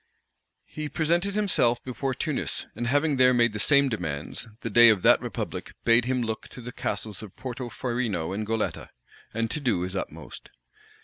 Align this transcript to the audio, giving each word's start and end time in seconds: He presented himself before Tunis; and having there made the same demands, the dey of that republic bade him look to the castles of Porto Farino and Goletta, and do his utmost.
He 0.65 0.89
presented 0.89 1.35
himself 1.35 1.83
before 1.83 2.15
Tunis; 2.15 2.65
and 2.75 2.87
having 2.87 3.17
there 3.17 3.35
made 3.35 3.53
the 3.53 3.59
same 3.59 3.87
demands, 3.87 4.47
the 4.61 4.69
dey 4.71 4.89
of 4.89 5.03
that 5.03 5.21
republic 5.21 5.75
bade 5.83 6.05
him 6.05 6.23
look 6.23 6.47
to 6.47 6.61
the 6.61 6.71
castles 6.71 7.21
of 7.21 7.35
Porto 7.35 7.69
Farino 7.69 8.33
and 8.33 8.43
Goletta, 8.43 8.89
and 9.31 9.47
do 9.47 9.81
his 9.81 9.95
utmost. 9.95 10.49